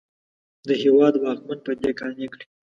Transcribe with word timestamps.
د 0.67 0.69
هېواد 0.83 1.13
واکمن 1.17 1.57
په 1.65 1.71
دې 1.81 1.91
قانع 1.99 2.27
کړي. 2.33 2.45